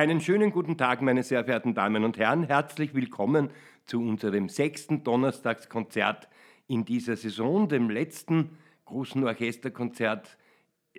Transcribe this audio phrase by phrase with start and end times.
[0.00, 2.44] Einen schönen guten Tag, meine sehr verehrten Damen und Herren.
[2.44, 3.50] Herzlich willkommen
[3.84, 6.26] zu unserem sechsten Donnerstagskonzert
[6.68, 10.38] in dieser Saison, dem letzten großen Orchesterkonzert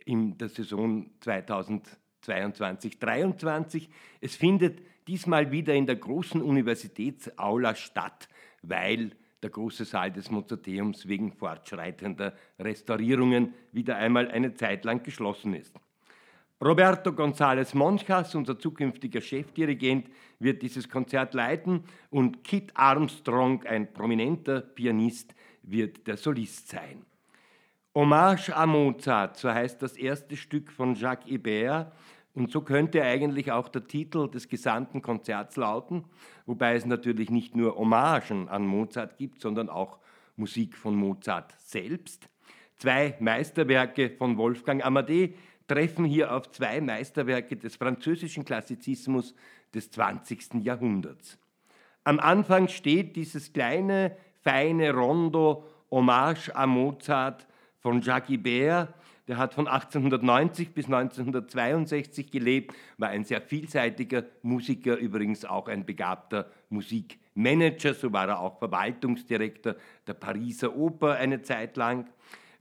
[0.05, 3.89] in der Saison 2022-23.
[4.19, 8.29] Es findet diesmal wieder in der großen Universitätsaula statt,
[8.61, 15.55] weil der große Saal des Mozarteums wegen fortschreitender Restaurierungen wieder einmal eine Zeit lang geschlossen
[15.55, 15.75] ist.
[16.64, 20.07] Roberto González Monchas, unser zukünftiger Chefdirigent,
[20.38, 25.33] wird dieses Konzert leiten und Kit Armstrong, ein prominenter Pianist,
[25.64, 27.04] wird der Solist sein.
[27.96, 31.92] Hommage à Mozart, so heißt das erste Stück von Jacques Ibert,
[32.36, 36.05] und so könnte eigentlich auch der Titel des gesamten Konzerts lauten,
[36.45, 39.97] wobei es natürlich nicht nur Hommagen an Mozart gibt, sondern auch
[40.36, 42.30] Musik von Mozart selbst.
[42.78, 45.33] Zwei Meisterwerke von Wolfgang Amadee
[45.72, 49.33] treffen hier auf zwei Meisterwerke des französischen Klassizismus
[49.73, 50.55] des 20.
[50.66, 51.38] Jahrhunderts.
[52.03, 57.47] Am Anfang steht dieses kleine, feine Rondo Hommage à Mozart
[57.80, 58.94] von Jacques Ibert.
[59.30, 65.85] Der hat von 1890 bis 1962 gelebt, war ein sehr vielseitiger Musiker, übrigens auch ein
[65.85, 69.75] begabter Musikmanager, so war er auch Verwaltungsdirektor
[70.06, 72.09] der Pariser Oper eine Zeit lang.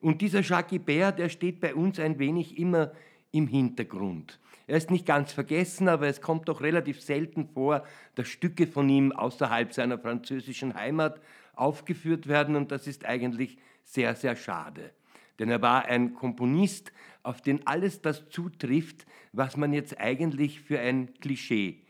[0.01, 2.93] Und dieser Jacques Ibert, der steht bei uns ein wenig immer
[3.33, 4.39] im Hintergrund.
[4.67, 7.85] Er ist nicht ganz vergessen, aber es kommt doch relativ selten vor,
[8.15, 11.21] dass Stücke von ihm außerhalb seiner französischen Heimat
[11.55, 14.93] aufgeführt werden und das ist eigentlich sehr, sehr schade.
[15.39, 20.79] Denn er war ein Komponist, auf den alles das zutrifft, was man jetzt eigentlich für
[20.79, 21.83] ein Klischee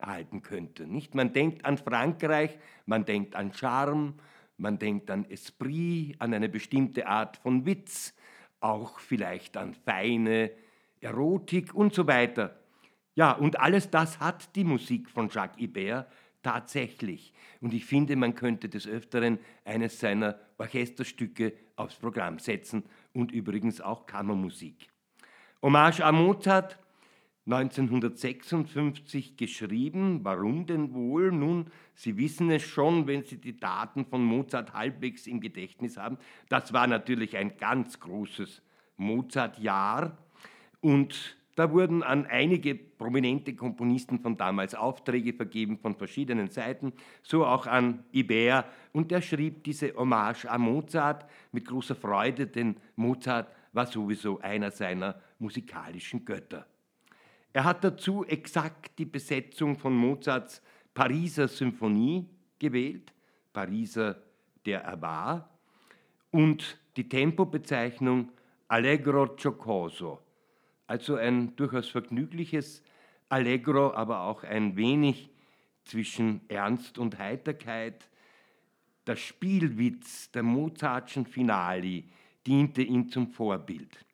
[0.00, 0.86] halten könnte.
[0.86, 1.14] Nicht?
[1.14, 4.14] Man denkt an Frankreich, man denkt an Charme,
[4.60, 8.14] man denkt an Esprit, an eine bestimmte Art von Witz,
[8.60, 10.50] auch vielleicht an feine
[11.00, 12.58] Erotik und so weiter.
[13.14, 16.10] Ja, und alles das hat die Musik von Jacques Ibert
[16.42, 17.32] tatsächlich.
[17.60, 23.80] Und ich finde, man könnte des Öfteren eines seiner Orchesterstücke aufs Programm setzen und übrigens
[23.80, 24.88] auch Kammermusik.
[25.62, 26.78] Hommage à Mozart
[27.52, 30.20] 1956 geschrieben.
[30.22, 31.32] Warum denn wohl?
[31.32, 36.18] Nun, Sie wissen es schon, wenn Sie die Daten von Mozart halbwegs im Gedächtnis haben.
[36.48, 38.62] Das war natürlich ein ganz großes
[38.96, 40.16] Mozart-Jahr
[40.80, 47.44] und da wurden an einige prominente Komponisten von damals Aufträge vergeben von verschiedenen Seiten, so
[47.44, 48.66] auch an Ibert.
[48.92, 54.70] Und er schrieb diese Hommage à Mozart mit großer Freude, denn Mozart war sowieso einer
[54.70, 56.66] seiner musikalischen Götter.
[57.52, 60.62] Er hat dazu exakt die Besetzung von Mozarts
[60.94, 62.28] Pariser Symphonie
[62.58, 63.12] gewählt,
[63.52, 64.22] Pariser,
[64.64, 65.50] der er war,
[66.30, 68.30] und die Tempobezeichnung
[68.68, 70.20] Allegro Giocoso,
[70.86, 72.82] also ein durchaus vergnügliches
[73.28, 75.30] Allegro, aber auch ein wenig
[75.84, 78.08] zwischen Ernst und Heiterkeit.
[79.06, 82.08] Der Spielwitz der Mozartschen Finali
[82.46, 84.04] diente ihm zum Vorbild.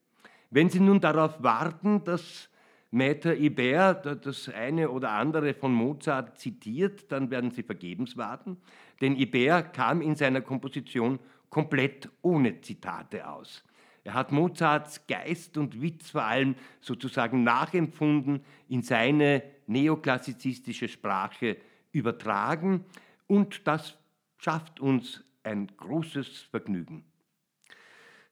[0.51, 2.49] Wenn Sie nun darauf warten, dass
[2.91, 8.57] Maître Ibert das eine oder andere von Mozart zitiert, dann werden Sie vergebens warten,
[9.01, 11.19] denn Ibert kam in seiner Komposition
[11.51, 13.65] komplett ohne Zitate aus.
[14.05, 21.57] Er hat Mozarts Geist und Witz vor allem sozusagen nachempfunden, in seine neoklassizistische Sprache
[21.91, 22.85] übertragen
[23.27, 23.99] und das
[24.39, 27.05] schafft uns ein großes Vergnügen.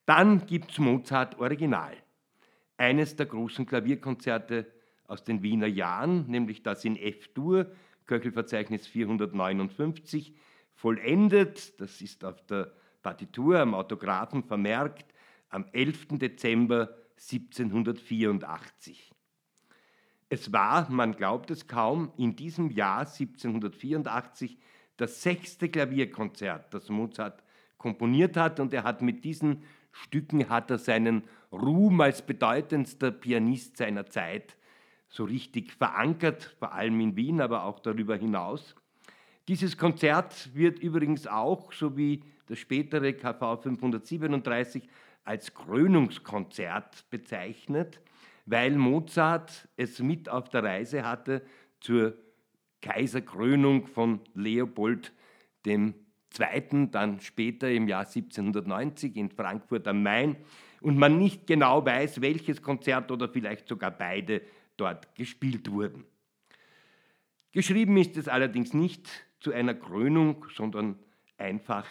[0.07, 1.97] Dann gibt es Mozart Original,
[2.77, 4.67] eines der großen Klavierkonzerte
[5.07, 7.71] aus den Wiener Jahren, nämlich das in F-Dur,
[8.07, 10.35] Köchelverzeichnis 459,
[10.75, 15.15] vollendet, das ist auf der Partitur am Autographen vermerkt,
[15.51, 16.19] am 11.
[16.19, 19.13] Dezember 1784.
[20.29, 24.59] Es war, man glaubt es kaum, in diesem Jahr 1784
[24.97, 27.43] das sechste Klavierkonzert, das Mozart
[27.79, 29.63] komponiert hat und er hat mit diesen
[29.95, 34.57] Stücken hat er seinen Ruhm als bedeutendster Pianist seiner Zeit
[35.09, 38.75] so richtig verankert, vor allem in Wien, aber auch darüber hinaus.
[39.47, 44.89] Dieses Konzert wird übrigens auch, so wie das spätere KV 537,
[45.23, 48.01] als Krönungskonzert bezeichnet,
[48.47, 51.43] weil Mozart es mit auf der Reise hatte
[51.81, 52.15] zur
[52.83, 55.13] Kaiserkrönung von Leopold
[56.39, 60.37] II., dann später im Jahr 1790 in Frankfurt am Main
[60.81, 64.43] und man nicht genau weiß, welches Konzert oder vielleicht sogar beide
[64.77, 66.05] dort gespielt wurden.
[67.53, 69.09] Geschrieben ist es allerdings nicht
[69.41, 70.99] zu einer Krönung, sondern
[71.39, 71.87] einfach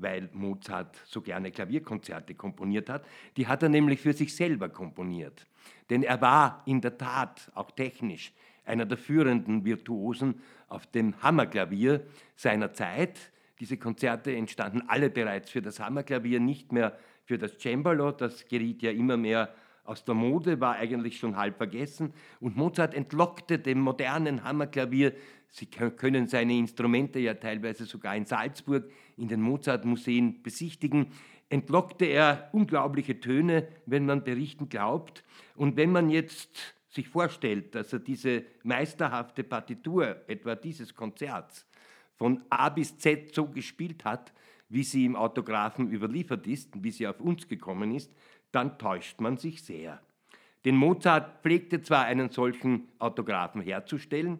[0.00, 3.06] weil Mozart so gerne Klavierkonzerte komponiert hat.
[3.36, 5.46] Die hat er nämlich für sich selber komponiert.
[5.90, 8.32] Denn er war in der Tat auch technisch
[8.64, 12.06] einer der führenden Virtuosen auf dem Hammerklavier
[12.36, 13.30] seiner Zeit.
[13.60, 18.10] Diese Konzerte entstanden alle bereits für das Hammerklavier, nicht mehr für das Cembalo.
[18.10, 19.54] Das geriet ja immer mehr
[19.84, 22.14] aus der Mode, war eigentlich schon halb vergessen.
[22.40, 25.12] Und Mozart entlockte dem modernen Hammerklavier,
[25.52, 31.08] Sie können seine Instrumente ja teilweise sogar in Salzburg in den Mozart-Museen besichtigen,
[31.48, 35.24] entlockte er unglaubliche Töne, wenn man Berichten glaubt.
[35.56, 41.66] Und wenn man jetzt sich vorstellt, dass er diese meisterhafte Partitur, etwa dieses Konzerts,
[42.20, 44.34] von A bis Z so gespielt hat,
[44.68, 48.14] wie sie im Autographen überliefert ist, wie sie auf uns gekommen ist,
[48.52, 50.02] dann täuscht man sich sehr.
[50.66, 54.38] Denn Mozart pflegte zwar einen solchen Autographen herzustellen,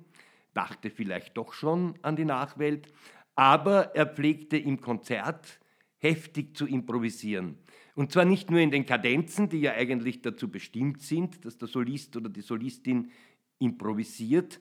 [0.53, 2.93] dachte vielleicht doch schon an die Nachwelt,
[3.35, 5.59] aber er pflegte im Konzert
[5.97, 7.57] heftig zu improvisieren.
[7.95, 11.69] Und zwar nicht nur in den Kadenzen, die ja eigentlich dazu bestimmt sind, dass der
[11.69, 13.11] Solist oder die Solistin
[13.59, 14.61] improvisiert,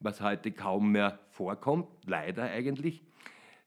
[0.00, 3.02] was heute kaum mehr vorkommt, leider eigentlich,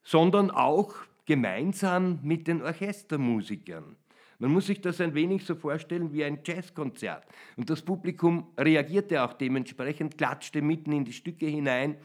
[0.04, 0.94] sondern auch
[1.26, 3.96] gemeinsam mit den Orchestermusikern.
[4.40, 7.26] Man muss sich das ein wenig so vorstellen wie ein Jazzkonzert.
[7.56, 11.98] Und das Publikum reagierte auch dementsprechend, klatschte mitten in die Stücke hinein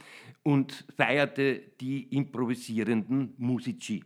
[0.44, 4.04] und feierte die improvisierenden Musici.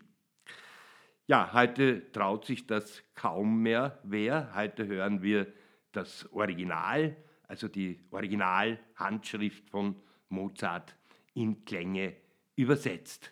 [1.26, 4.54] Ja, heute traut sich das kaum mehr wer.
[4.54, 5.52] Heute hören wir
[5.92, 7.16] das Original,
[7.48, 9.96] also die Originalhandschrift von
[10.32, 10.96] Mozart
[11.34, 12.14] in Klänge
[12.56, 13.30] übersetzt.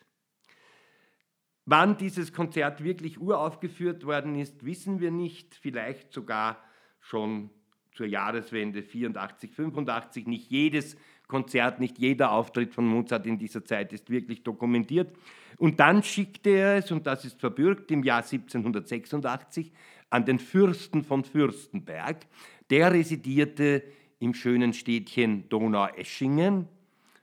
[1.67, 5.55] Wann dieses Konzert wirklich uraufgeführt worden ist, wissen wir nicht.
[5.55, 6.58] Vielleicht sogar
[7.00, 7.50] schon
[7.94, 10.26] zur Jahreswende 84, 85.
[10.26, 15.14] Nicht jedes Konzert, nicht jeder Auftritt von Mozart in dieser Zeit ist wirklich dokumentiert.
[15.58, 19.73] Und dann schickte er es, und das ist verbürgt, im Jahr 1786
[20.08, 22.26] an den Fürsten von Fürstenberg.
[22.70, 23.85] Der residierte
[24.19, 26.67] im schönen Städtchen Donaueschingen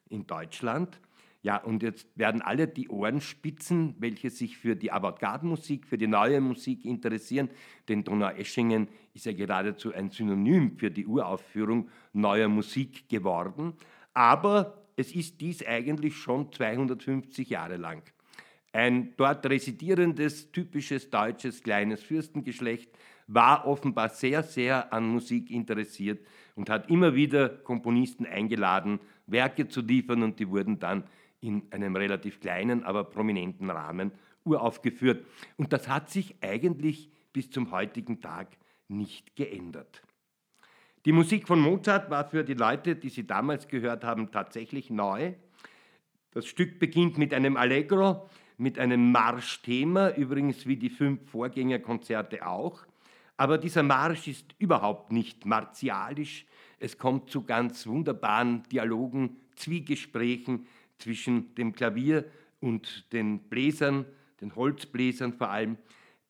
[0.09, 0.99] in Deutschland
[1.47, 6.07] ja, und jetzt werden alle die Ohren spitzen, welche sich für die Avantgarde-Musik, für die
[6.07, 7.49] neue Musik interessieren,
[7.87, 13.75] denn Donaueschingen ist ja geradezu ein Synonym für die Uraufführung neuer Musik geworden.
[14.13, 18.01] Aber es ist dies eigentlich schon 250 Jahre lang.
[18.73, 22.91] Ein dort residierendes, typisches deutsches kleines Fürstengeschlecht
[23.27, 26.25] war offenbar sehr, sehr an Musik interessiert
[26.55, 31.03] und hat immer wieder Komponisten eingeladen, Werke zu liefern und die wurden dann
[31.39, 34.11] in einem relativ kleinen, aber prominenten Rahmen
[34.43, 35.25] uraufgeführt.
[35.57, 38.57] Und das hat sich eigentlich bis zum heutigen Tag
[38.87, 40.01] nicht geändert.
[41.05, 45.33] Die Musik von Mozart war für die Leute, die sie damals gehört haben, tatsächlich neu.
[46.31, 52.85] Das Stück beginnt mit einem Allegro, mit einem Marschthema, übrigens wie die fünf Vorgängerkonzerte auch.
[53.37, 56.45] Aber dieser Marsch ist überhaupt nicht martialisch.
[56.79, 60.67] Es kommt zu ganz wunderbaren Dialogen, Zwiegesprächen
[60.99, 62.25] zwischen dem Klavier
[62.59, 64.05] und den Bläsern,
[64.41, 65.77] den Holzbläsern vor allem.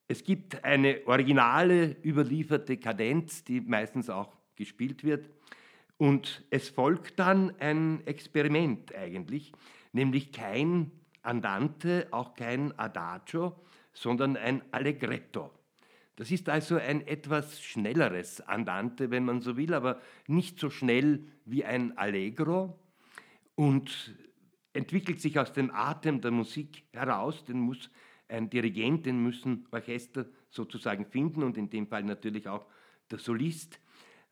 [0.07, 5.29] Es gibt eine originale überlieferte Kadenz, die meistens auch gespielt wird.
[5.97, 9.51] Und es folgt dann ein Experiment eigentlich,
[9.91, 10.91] nämlich kein
[11.23, 13.55] Andante, auch kein Adagio,
[13.93, 15.51] sondern ein Allegretto.
[16.17, 21.24] Das ist also ein etwas schnelleres Andante, wenn man so will, aber nicht so schnell
[21.45, 22.79] wie ein Allegro.
[23.53, 24.15] Und
[24.74, 27.91] entwickelt sich aus dem Atem der Musik heraus, den muss
[28.29, 32.65] ein Dirigent, den müssen Orchester sozusagen finden und in dem Fall natürlich auch
[33.12, 33.79] der Solist.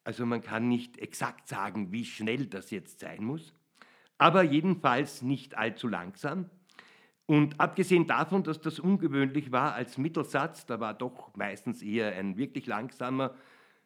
[0.03, 3.53] Also man kann nicht exakt sagen, wie schnell das jetzt sein muss,
[4.17, 6.49] aber jedenfalls nicht allzu langsam.
[7.27, 12.37] Und abgesehen davon, dass das ungewöhnlich war als Mittelsatz, da war doch meistens eher ein
[12.37, 13.33] wirklich langsamer,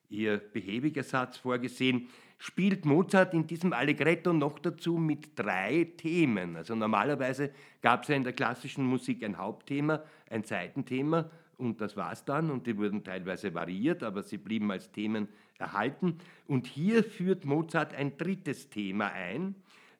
[0.09, 6.55] eher behäbiger Satz vorgesehen, spielt Mozart in diesem Allegretto noch dazu mit drei Themen.
[6.55, 11.29] Also normalerweise gab es ja in der klassischen Musik ein Hauptthema, ein Seitenthema
[11.59, 15.27] und das war es dann und die wurden teilweise variiert, aber sie blieben als Themen
[15.57, 16.17] erhalten.
[16.47, 19.55] Und hier führt Mozart ein drittes Thema ein.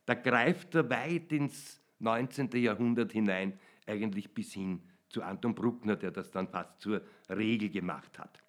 [0.06, 2.50] Da greift er weit ins 19.
[2.54, 8.18] Jahrhundert hinein, eigentlich bis hin zu Anton Bruckner, der das dann fast zur Regel gemacht
[8.20, 8.40] hat.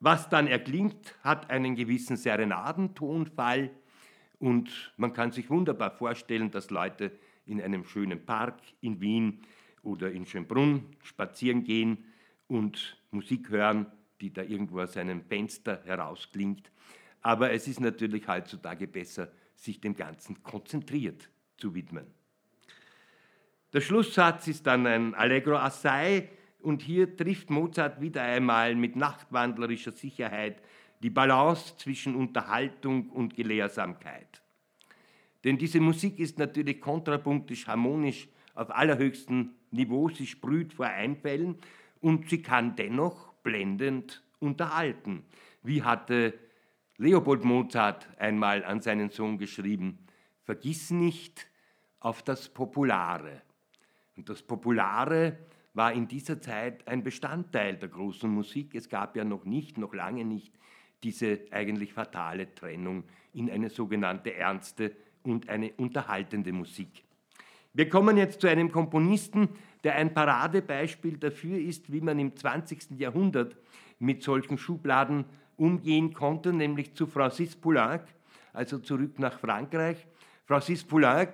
[0.00, 3.70] Was dann erklingt, hat einen gewissen Serenadentonfall
[4.38, 7.12] und man kann sich wunderbar vorstellen, dass Leute
[7.46, 9.40] in einem schönen Park in Wien
[9.82, 12.04] oder in Schönbrunn spazieren gehen
[12.48, 13.86] und Musik hören,
[14.20, 16.70] die da irgendwo aus einem Fenster herausklingt.
[17.22, 22.06] Aber es ist natürlich heutzutage besser, sich dem Ganzen konzentriert zu widmen.
[23.72, 26.28] Der Schlusssatz ist dann ein Allegro assai,
[26.66, 30.60] und hier trifft Mozart wieder einmal mit nachtwandlerischer Sicherheit
[31.00, 34.42] die Balance zwischen Unterhaltung und Gelehrsamkeit.
[35.44, 40.08] Denn diese Musik ist natürlich kontrapunktisch, harmonisch, auf allerhöchstem Niveau.
[40.08, 41.56] Sie sprüht vor Einfällen
[42.00, 45.24] und sie kann dennoch blendend unterhalten.
[45.62, 46.34] Wie hatte
[46.96, 49.98] Leopold Mozart einmal an seinen Sohn geschrieben,
[50.46, 51.48] vergiss nicht
[52.00, 53.42] auf das Populare.
[54.16, 55.36] Und das Populare
[55.74, 58.74] war in dieser Zeit ein Bestandteil der großen Musik.
[58.74, 60.54] Es gab ja noch nicht, noch lange nicht
[61.02, 67.04] diese eigentlich fatale Trennung in eine sogenannte ernste und eine unterhaltende Musik.
[67.74, 69.48] Wir kommen jetzt zu einem Komponisten,
[69.84, 72.98] der ein Paradebeispiel dafür ist, wie man im 20.
[72.98, 73.56] Jahrhundert
[73.98, 75.26] mit solchen Schubladen
[75.56, 78.02] umgehen konnte, nämlich zu Francis Poulenc,
[78.52, 80.06] also zurück nach Frankreich.
[80.46, 81.30] Francis Poulenc,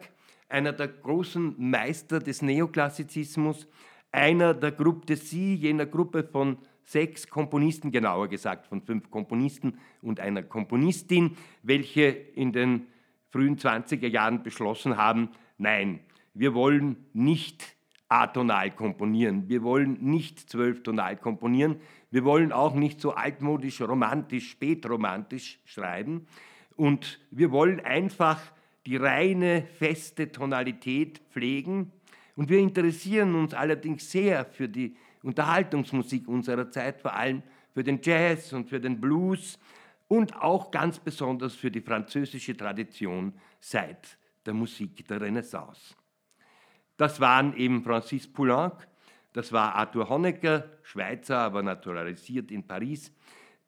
[0.49, 3.67] einer der großen Meister des Neoklassizismus,
[4.11, 10.19] einer der Gruppe Sie, jener Gruppe von sechs Komponisten, genauer gesagt von fünf Komponisten und
[10.19, 12.87] einer Komponistin, welche in den
[13.31, 16.01] frühen 20er Jahren beschlossen haben, nein,
[16.35, 17.77] wir wollen nicht
[18.09, 21.77] atonal komponieren, wir wollen nicht zwölftonal komponieren,
[22.11, 26.27] wir wollen auch nicht so altmodisch, romantisch, spätromantisch schreiben.
[26.77, 28.41] Und wir wollen einfach
[28.87, 31.93] die reine, feste Tonalität pflegen
[32.35, 38.01] und wir interessieren uns allerdings sehr für die Unterhaltungsmusik unserer Zeit, vor allem für den
[38.03, 39.59] Jazz und für den Blues
[40.09, 45.95] und auch ganz besonders für die französische Tradition seit der Musik der Renaissance.
[46.97, 48.87] Das waren eben Francis Poulenc,
[49.33, 53.13] das war Arthur Honegger, Schweizer, aber naturalisiert in Paris,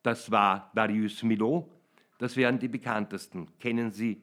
[0.03, 1.71] das war Darius Milhaud,
[2.19, 3.49] das wären die bekanntesten.
[3.59, 4.23] Kennen Sie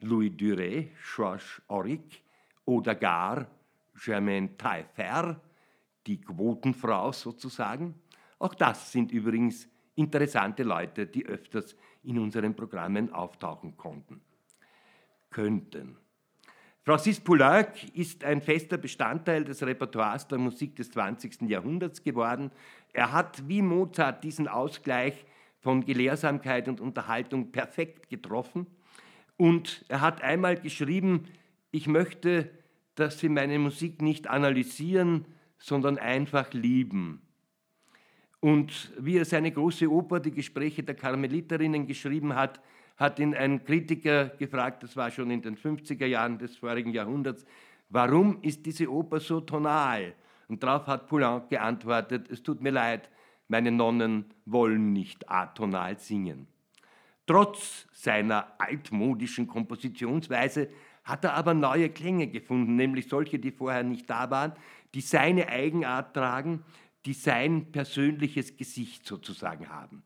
[0.00, 2.22] Louis Duret, Georges Auric
[2.64, 3.46] oder gar
[3.94, 5.40] Germaine Taillefer,
[6.06, 7.94] die Quotenfrau sozusagen.
[8.38, 14.20] Auch das sind übrigens interessante Leute, die öfters in unseren Programmen auftauchen konnten.
[15.30, 15.96] Könnten.
[16.82, 21.42] Francis Poulenc ist ein fester Bestandteil des Repertoires der Musik des 20.
[21.42, 22.52] Jahrhunderts geworden.
[22.92, 25.26] Er hat wie Mozart diesen Ausgleich
[25.58, 28.68] von Gelehrsamkeit und Unterhaltung perfekt getroffen.
[29.36, 31.24] Und er hat einmal geschrieben,
[31.70, 32.50] ich möchte
[32.96, 35.26] dass sie meine Musik nicht analysieren,
[35.58, 37.22] sondern einfach lieben.
[38.40, 42.60] Und wie er seine große Oper, die Gespräche der Karmeliterinnen, geschrieben hat,
[42.96, 47.44] hat ihn ein Kritiker gefragt, das war schon in den 50er Jahren des vorigen Jahrhunderts,
[47.90, 50.14] warum ist diese Oper so tonal?
[50.48, 53.10] Und darauf hat Poulenc geantwortet, es tut mir leid,
[53.48, 56.46] meine Nonnen wollen nicht atonal singen.
[57.26, 60.68] Trotz seiner altmodischen Kompositionsweise
[61.02, 64.52] hat er aber neue Klänge gefunden, nämlich solche, die vorher nicht da waren,
[64.94, 66.62] die seine Eigenart tragen,
[67.04, 70.02] die sein persönliches Gesicht sozusagen haben.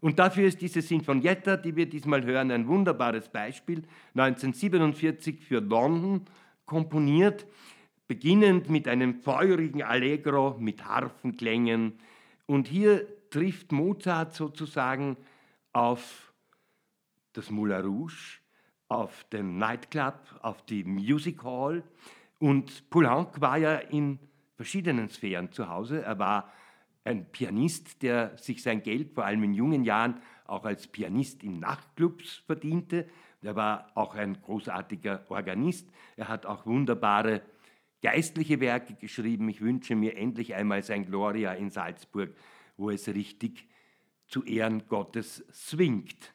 [0.00, 6.26] Und dafür ist diese Sinfonietta, die wir diesmal hören, ein wunderbares Beispiel, 1947 für London
[6.66, 7.46] komponiert,
[8.06, 11.94] beginnend mit einem feurigen Allegro mit Harfenklängen.
[12.44, 15.16] Und hier trifft Mozart sozusagen
[15.74, 16.32] auf
[17.34, 18.38] das Moulin Rouge,
[18.88, 21.82] auf den Nightclub, auf die Music Hall.
[22.38, 24.18] Und Poulenc war ja in
[24.56, 26.02] verschiedenen Sphären zu Hause.
[26.02, 26.52] Er war
[27.02, 31.58] ein Pianist, der sich sein Geld vor allem in jungen Jahren auch als Pianist in
[31.58, 33.08] Nachtclubs verdiente.
[33.42, 35.90] Er war auch ein großartiger Organist.
[36.16, 37.42] Er hat auch wunderbare
[38.00, 39.48] geistliche Werke geschrieben.
[39.48, 42.34] Ich wünsche mir endlich einmal sein Gloria in Salzburg,
[42.76, 43.66] wo es richtig
[44.26, 46.34] zu Ehren Gottes swingt.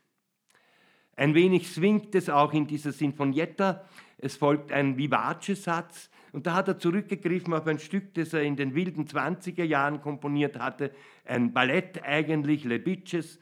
[1.15, 3.85] Ein wenig swingt es auch in dieser Sinfonietta.
[4.17, 6.09] Es folgt ein Vivace-Satz.
[6.31, 9.99] Und da hat er zurückgegriffen auf ein Stück, das er in den wilden 20er Jahren
[10.01, 10.91] komponiert hatte.
[11.25, 13.39] Ein Ballett eigentlich, Le Bitches,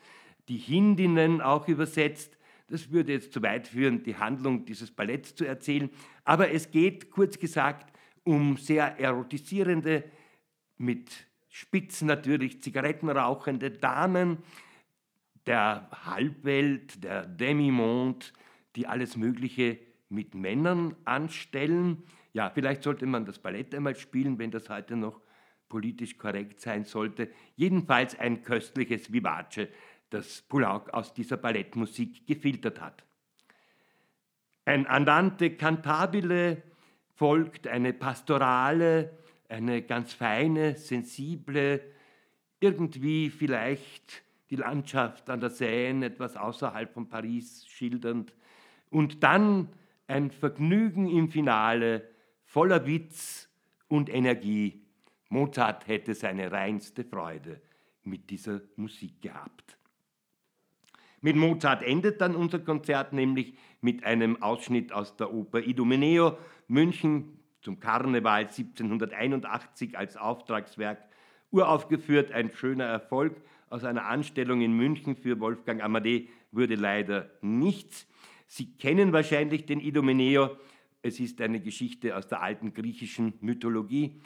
[0.48, 2.38] die Hindinnen auch übersetzt.
[2.68, 5.90] Das würde jetzt zu weit führen, die Handlung dieses Balletts zu erzählen.
[6.24, 10.04] Aber es geht, kurz gesagt, um sehr erotisierende,
[10.78, 14.40] mit Spitzen natürlich, zigarettenrauchende Damen,
[15.46, 18.26] der Halbwelt, der Demimonde,
[18.76, 22.04] die alles Mögliche mit Männern anstellen.
[22.34, 25.22] Ja, vielleicht sollte man das Ballett einmal spielen, wenn das heute noch
[25.70, 27.30] politisch korrekt sein sollte.
[27.56, 29.68] Jedenfalls ein köstliches Vivace,
[30.10, 33.04] das Poulenc aus dieser Ballettmusik gefiltert hat.
[34.66, 36.62] Ein Andante cantabile
[37.16, 39.18] folgt, eine pastorale,
[39.50, 41.82] eine ganz feine, sensible,
[42.60, 48.34] irgendwie vielleicht die Landschaft an der Seine, etwas außerhalb von Paris schildernd.
[48.90, 49.70] Und dann
[50.08, 52.10] ein Vergnügen im Finale,
[52.46, 53.50] voller Witz
[53.88, 54.86] und Energie.
[55.30, 57.62] Mozart hätte seine reinste Freude
[58.04, 59.78] mit dieser Musik gehabt.
[61.20, 66.38] Mit Mozart endet dann unser Konzert nämlich mit einem Ausschnitt aus der Oper Idomeneo
[66.68, 71.08] München zum Karneval 1781 als Auftragswerk
[71.52, 73.42] uraufgeführt, ein schöner Erfolg.
[73.70, 78.08] Aus einer Anstellung in München für Wolfgang Amadee wurde leider nichts.
[78.48, 80.58] Sie kennen wahrscheinlich den Idomeneo.
[81.02, 84.22] Es ist eine Geschichte aus der alten griechischen Mythologie.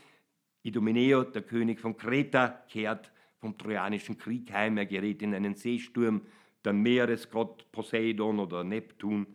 [0.64, 4.78] Idomeneo, der König von Kreta, kehrt vom Trojanischen Krieg heim.
[4.78, 6.22] Er gerät in einen Seesturm.
[6.64, 9.26] Der Meeresgott Poseidon oder Neptun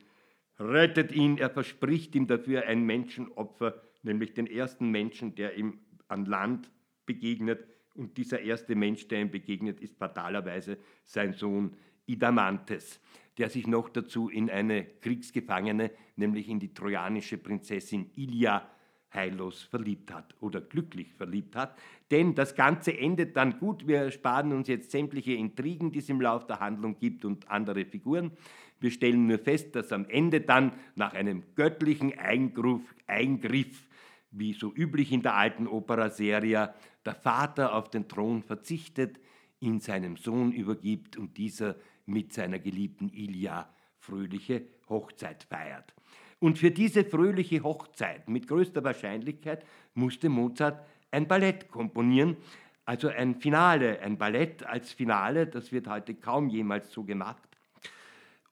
[0.58, 1.38] rettet ihn.
[1.38, 6.70] Er verspricht ihm dafür ein Menschenopfer, nämlich den ersten Menschen, der ihm an Land
[7.04, 7.66] begegnet.
[7.94, 13.00] Und dieser erste Mensch, der ihm begegnet, ist fatalerweise sein Sohn Idamantes,
[13.38, 18.70] der sich noch dazu in eine Kriegsgefangene, nämlich in die trojanische Prinzessin Ilia,
[19.16, 21.76] heillos verliebt hat oder glücklich verliebt hat.
[22.10, 23.86] Denn das Ganze endet dann gut.
[23.86, 27.84] Wir sparen uns jetzt sämtliche Intrigen, die es im Lauf der Handlung gibt und andere
[27.84, 28.32] Figuren.
[28.80, 33.88] Wir stellen nur fest, dass am Ende dann nach einem göttlichen Eingriff, Eingriff
[34.30, 39.18] wie so üblich in der alten Opera Seria, der Vater auf den Thron verzichtet,
[39.60, 43.68] ihn seinem Sohn übergibt und dieser mit seiner geliebten Ilja
[43.98, 45.94] fröhliche Hochzeit feiert.
[46.38, 49.64] Und für diese fröhliche Hochzeit mit größter Wahrscheinlichkeit
[49.94, 52.36] musste Mozart ein Ballett komponieren,
[52.84, 57.55] also ein Finale, ein Ballett als Finale, das wird heute kaum jemals so gemacht.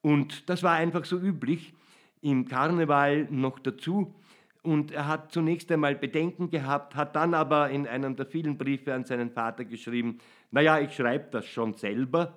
[0.05, 1.73] Und das war einfach so üblich,
[2.21, 4.15] im Karneval noch dazu.
[4.63, 8.93] Und er hat zunächst einmal Bedenken gehabt, hat dann aber in einem der vielen Briefe
[8.93, 10.19] an seinen Vater geschrieben,
[10.51, 12.37] naja, ich schreibe das schon selber,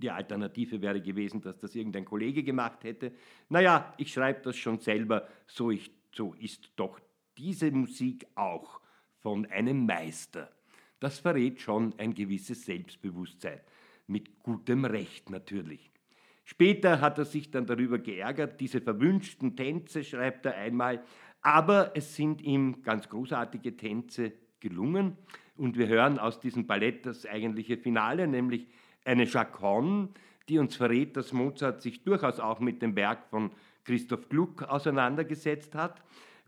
[0.00, 3.12] die Alternative wäre gewesen, dass das irgendein Kollege gemacht hätte.
[3.48, 6.98] Naja, ich schreibe das schon selber, so, ich, so ist doch
[7.38, 8.80] diese Musik auch
[9.20, 10.50] von einem Meister.
[10.98, 13.60] Das verrät schon ein gewisses Selbstbewusstsein,
[14.08, 15.93] mit gutem Recht natürlich.
[16.44, 21.02] Später hat er sich dann darüber geärgert, diese verwünschten Tänze schreibt er einmal,
[21.40, 25.16] aber es sind ihm ganz großartige Tänze gelungen.
[25.56, 28.66] Und wir hören aus diesem Ballett das eigentliche Finale, nämlich
[29.04, 30.08] eine Chaconne,
[30.48, 33.50] die uns verrät, dass Mozart sich durchaus auch mit dem Werk von
[33.84, 36.02] Christoph Gluck auseinandergesetzt hat.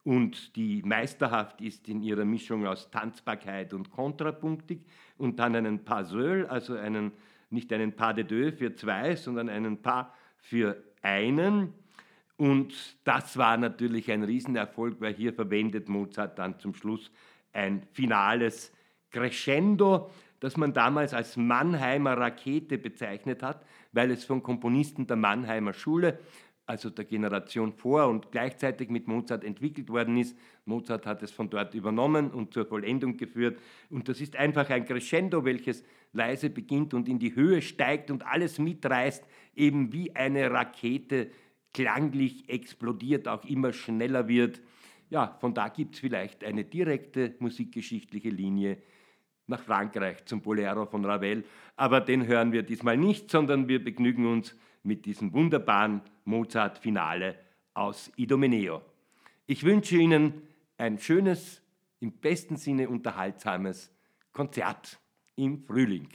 [0.05, 4.81] Und die meisterhaft ist in ihrer Mischung aus Tanzbarkeit und Kontrapunktik.
[5.19, 7.13] Und dann einen Pas seul, also einen,
[7.51, 10.07] nicht einen Pas de deux für zwei, sondern einen Pas
[10.39, 11.73] für einen.
[12.37, 17.11] Und das war natürlich ein Riesenerfolg, weil hier verwendet Mozart dann zum Schluss
[17.53, 18.73] ein finales
[19.11, 25.73] Crescendo, das man damals als Mannheimer Rakete bezeichnet hat, weil es von Komponisten der Mannheimer
[25.73, 26.19] Schule,
[26.67, 30.37] also der Generation vor und gleichzeitig mit Mozart entwickelt worden ist.
[30.65, 33.61] Mozart hat es von dort übernommen und zur Vollendung geführt.
[33.89, 38.27] Und das ist einfach ein Crescendo, welches leise beginnt und in die Höhe steigt und
[38.27, 39.25] alles mitreißt,
[39.55, 41.31] eben wie eine Rakete
[41.73, 44.61] klanglich explodiert, auch immer schneller wird.
[45.09, 48.79] Ja, von da gibt es vielleicht eine direkte musikgeschichtliche Linie
[49.47, 51.45] nach Frankreich zum Bolero von Ravel.
[51.77, 57.39] Aber den hören wir diesmal nicht, sondern wir begnügen uns mit diesem wunderbaren Mozart-Finale
[57.75, 58.83] aus Idomeneo.
[59.47, 60.43] Ich wünsche Ihnen
[60.77, 61.63] ein schönes,
[62.01, 63.91] im besten Sinne unterhaltsames
[64.33, 65.01] Konzert
[65.37, 66.09] im Frühling.